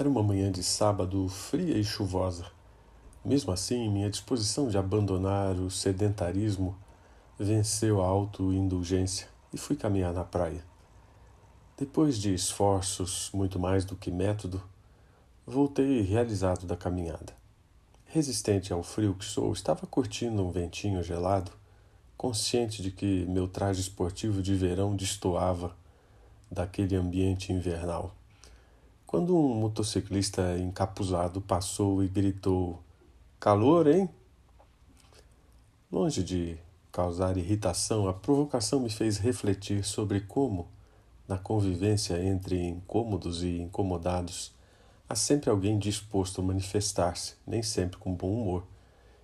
[0.00, 2.46] Era uma manhã de sábado fria e chuvosa.
[3.22, 6.74] Mesmo assim, minha disposição de abandonar o sedentarismo
[7.38, 10.64] venceu a autoindulgência e fui caminhar na praia.
[11.76, 14.62] Depois de esforços muito mais do que método,
[15.46, 17.36] voltei realizado da caminhada.
[18.06, 21.52] Resistente ao frio que sou, estava curtindo um ventinho gelado,
[22.16, 25.76] consciente de que meu traje esportivo de verão destoava
[26.50, 28.16] daquele ambiente invernal
[29.10, 32.80] quando um motociclista encapuzado passou e gritou:
[33.40, 34.08] Calor, hein?
[35.90, 36.56] Longe de
[36.92, 40.68] causar irritação, a provocação me fez refletir sobre como,
[41.26, 44.52] na convivência entre incômodos e incomodados,
[45.08, 48.64] há sempre alguém disposto a manifestar-se, nem sempre com bom humor,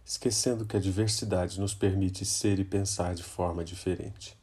[0.04, 4.36] esquecendo que a diversidade nos permite ser e pensar de forma diferente.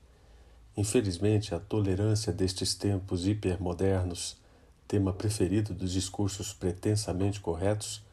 [0.78, 4.42] Infelizmente, a tolerância destes tempos hipermodernos
[4.88, 8.04] tema preferido dos discursos pretensamente corretos,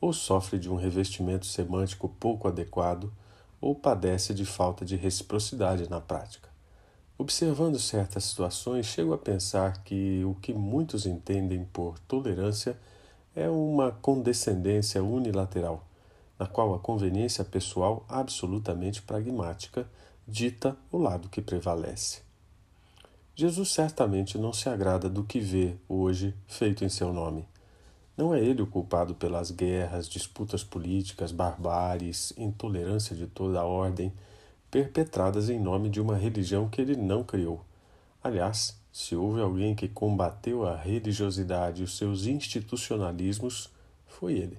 [0.00, 3.12] ou sofre de um revestimento semântico pouco adequado,
[3.60, 6.48] ou padece de falta de reciprocidade na prática.
[7.18, 12.78] Observando certas situações, chego a pensar que o que muitos entendem por tolerância
[13.36, 15.84] é uma condescendência unilateral,
[16.38, 19.86] na qual a conveniência pessoal absolutamente pragmática
[20.26, 22.29] dita o lado que prevalece.
[23.40, 27.48] Jesus certamente não se agrada do que vê hoje feito em seu nome.
[28.14, 34.12] Não é ele o culpado pelas guerras, disputas políticas, barbáries, intolerância de toda a ordem,
[34.70, 37.64] perpetradas em nome de uma religião que ele não criou.
[38.22, 43.70] Aliás, se houve alguém que combateu a religiosidade e os seus institucionalismos,
[44.06, 44.58] foi ele.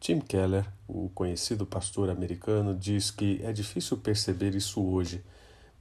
[0.00, 5.22] Tim Keller, o conhecido pastor americano, diz que é difícil perceber isso hoje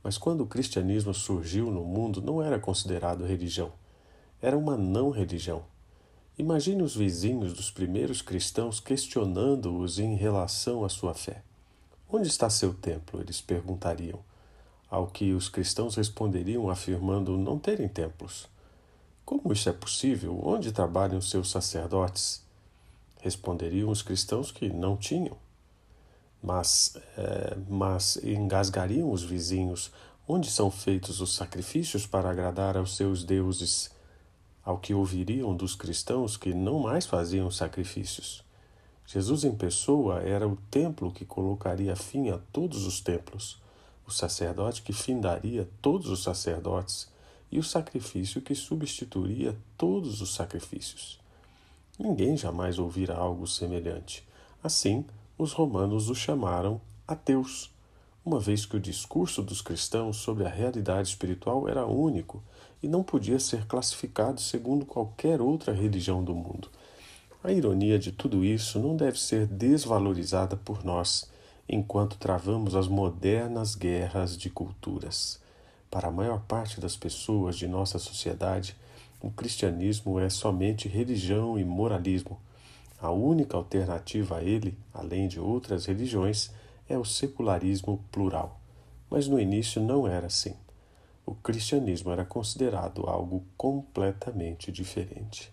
[0.03, 3.71] mas quando o cristianismo surgiu no mundo, não era considerado religião,
[4.41, 5.63] era uma não religião.
[6.37, 11.43] Imagine os vizinhos dos primeiros cristãos questionando-os em relação à sua fé.
[12.09, 13.19] Onde está seu templo?
[13.19, 14.19] Eles perguntariam.
[14.89, 18.47] Ao que os cristãos responderiam afirmando não terem templos.
[19.25, 20.39] Como isso é possível?
[20.41, 22.41] Onde trabalham seus sacerdotes?
[23.21, 25.37] Responderiam os cristãos que não tinham
[26.41, 29.91] mas, é, mas engasgariam os vizinhos.
[30.27, 33.91] Onde são feitos os sacrifícios para agradar aos seus deuses?
[34.63, 38.43] Ao que ouviriam dos cristãos que não mais faziam sacrifícios.
[39.07, 43.59] Jesus em pessoa era o templo que colocaria fim a todos os templos,
[44.05, 47.09] o sacerdote que findaria todos os sacerdotes
[47.51, 51.19] e o sacrifício que substituiria todos os sacrifícios.
[51.97, 54.23] Ninguém jamais ouvira algo semelhante.
[54.63, 55.03] Assim,
[55.39, 57.71] os romanos o chamaram ateus,
[58.25, 62.43] uma vez que o discurso dos cristãos sobre a realidade espiritual era único
[62.83, 66.67] e não podia ser classificado segundo qualquer outra religião do mundo.
[67.41, 71.31] A ironia de tudo isso não deve ser desvalorizada por nós,
[71.69, 75.39] enquanto travamos as modernas guerras de culturas.
[75.89, 78.75] Para a maior parte das pessoas de nossa sociedade,
[79.21, 82.37] o cristianismo é somente religião e moralismo
[83.01, 86.51] a única alternativa a ele, além de outras religiões,
[86.87, 88.59] é o secularismo plural.
[89.09, 90.55] Mas no início não era assim.
[91.25, 95.51] O cristianismo era considerado algo completamente diferente.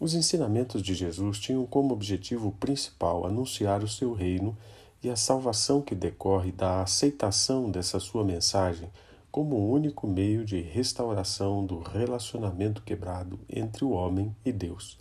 [0.00, 4.56] Os ensinamentos de Jesus tinham como objetivo principal anunciar o seu reino
[5.02, 8.90] e a salvação que decorre da aceitação dessa sua mensagem
[9.30, 14.98] como o único meio de restauração do relacionamento quebrado entre o homem e Deus.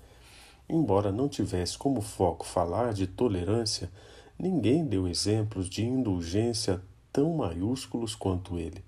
[0.68, 3.92] Embora não tivesse como foco falar de tolerância,
[4.38, 6.82] ninguém deu exemplos de indulgência
[7.14, 8.84] tão maiúsculos quanto ele.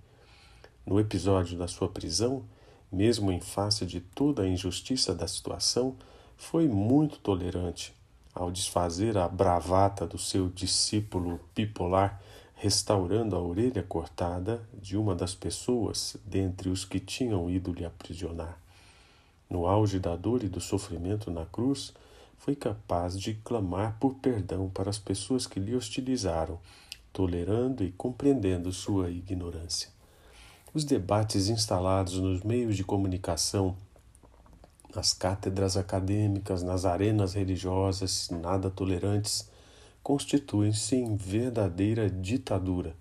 [0.84, 2.44] No episódio da sua prisão,
[2.92, 5.96] mesmo em face de toda a injustiça da situação,
[6.36, 7.94] foi muito tolerante
[8.34, 12.22] ao desfazer a bravata do seu discípulo bipolar,
[12.56, 18.60] restaurando a orelha cortada de uma das pessoas dentre os que tinham ido lhe aprisionar
[19.50, 21.94] no auge da dor e do sofrimento na cruz,
[22.38, 26.60] foi capaz de clamar por perdão para as pessoas que lhe hostilizaram,
[27.12, 29.90] tolerando e compreendendo sua ignorância.
[30.74, 33.76] Os debates instalados nos meios de comunicação,
[34.96, 39.50] nas cátedras acadêmicas, nas arenas religiosas nada tolerantes,
[40.04, 42.96] constituem-se em verdadeira ditadura,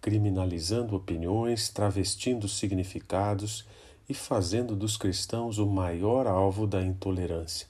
[0.00, 3.66] criminalizando opiniões, travestindo significados
[4.08, 7.66] e fazendo dos cristãos o maior alvo da intolerância.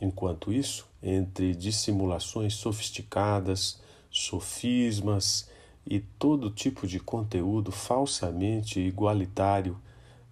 [0.00, 3.80] Enquanto isso, entre dissimulações sofisticadas,
[4.10, 5.48] sofismas
[5.86, 9.78] e todo tipo de conteúdo falsamente igualitário,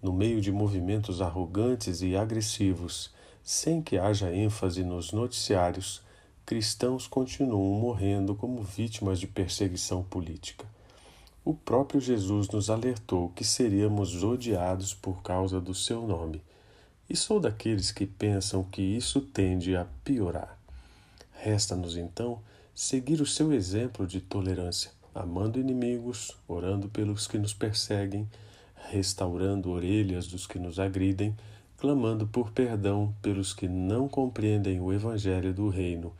[0.01, 3.11] no meio de movimentos arrogantes e agressivos,
[3.41, 6.03] Sem que haja ênfase nos noticiários,
[6.45, 10.68] cristãos continuam morrendo como vítimas de perseguição política.
[11.49, 16.43] O próprio Jesus nos alertou que seríamos odiados por causa do seu nome,
[17.09, 20.59] e sou daqueles que pensam que isso tende a piorar.
[21.31, 22.39] Resta-nos então
[22.75, 28.29] seguir o seu exemplo de tolerância, amando inimigos, orando pelos que nos perseguem,
[28.75, 31.35] restaurando orelhas dos que nos agridem,
[31.77, 36.13] clamando por perdão pelos que não compreendem o Evangelho do Reino